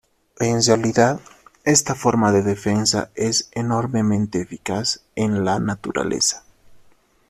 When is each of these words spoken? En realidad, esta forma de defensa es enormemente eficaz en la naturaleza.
En 0.39 0.63
realidad, 0.63 1.19
esta 1.63 1.93
forma 1.93 2.31
de 2.31 2.41
defensa 2.41 3.11
es 3.13 3.49
enormemente 3.51 4.41
eficaz 4.41 5.01
en 5.15 5.45
la 5.45 5.59
naturaleza. 5.59 6.43